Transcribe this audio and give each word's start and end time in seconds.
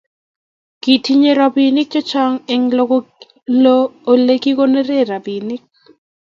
Kitinye 0.81 1.31
robinik 1.39 1.87
chechang 1.93 2.35
eng 2.53 2.65
olegigonoren 4.11 5.03
robinik 5.11 5.63